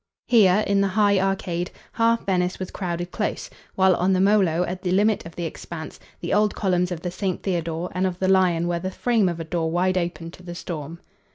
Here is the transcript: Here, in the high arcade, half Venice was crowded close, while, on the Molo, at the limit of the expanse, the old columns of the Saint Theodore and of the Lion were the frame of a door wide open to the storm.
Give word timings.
Here, 0.25 0.63
in 0.65 0.81
the 0.81 0.87
high 0.87 1.19
arcade, 1.19 1.69
half 1.91 2.25
Venice 2.25 2.57
was 2.57 2.71
crowded 2.71 3.11
close, 3.11 3.51
while, 3.75 3.95
on 3.95 4.13
the 4.13 4.19
Molo, 4.19 4.63
at 4.63 4.81
the 4.81 4.89
limit 4.89 5.27
of 5.27 5.35
the 5.35 5.45
expanse, 5.45 5.99
the 6.21 6.33
old 6.33 6.55
columns 6.55 6.91
of 6.91 7.01
the 7.01 7.11
Saint 7.11 7.43
Theodore 7.43 7.91
and 7.93 8.07
of 8.07 8.17
the 8.17 8.27
Lion 8.27 8.67
were 8.67 8.79
the 8.79 8.89
frame 8.89 9.29
of 9.29 9.39
a 9.39 9.43
door 9.43 9.69
wide 9.69 9.99
open 9.99 10.31
to 10.31 10.41
the 10.41 10.55
storm. 10.55 10.97